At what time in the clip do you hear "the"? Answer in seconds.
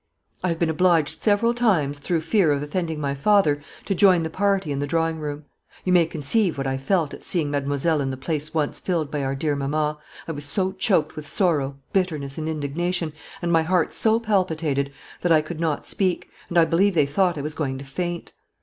4.23-4.31, 4.79-4.87, 8.09-8.17